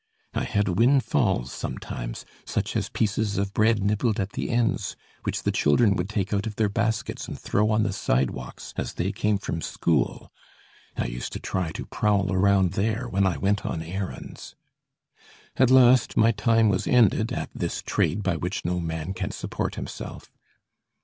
I 0.33 0.45
had 0.45 0.79
windfalls 0.79 1.51
sometimes, 1.51 2.25
such 2.43 2.75
as 2.75 2.89
pieces 2.89 3.37
of 3.37 3.53
bread 3.53 3.83
nibbled 3.83 4.19
at 4.19 4.31
the 4.31 4.49
ends, 4.49 4.95
which 5.21 5.43
the 5.43 5.51
children 5.51 5.95
would 5.95 6.09
take 6.09 6.33
out 6.33 6.47
of 6.47 6.55
their 6.55 6.69
baskets 6.69 7.27
and 7.27 7.37
throw 7.39 7.69
on 7.69 7.83
the 7.83 7.93
sidewalks 7.93 8.73
as 8.77 8.93
they 8.93 9.11
came 9.11 9.37
from 9.37 9.61
school. 9.61 10.31
I 10.97 11.05
used 11.05 11.33
to 11.33 11.39
try 11.39 11.71
to 11.73 11.85
prowl 11.85 12.33
around 12.33 12.71
there 12.71 13.07
when 13.07 13.27
I 13.27 13.37
went 13.37 13.63
on 13.63 13.83
errands. 13.83 14.55
At 15.57 15.69
last 15.69 16.17
my 16.17 16.31
time 16.31 16.67
was 16.67 16.87
ended 16.87 17.31
at 17.31 17.51
this 17.53 17.83
trade 17.83 18.23
by 18.23 18.37
which 18.37 18.65
no 18.65 18.79
man 18.79 19.13
can 19.13 19.29
support 19.29 19.75
himself. 19.75 20.31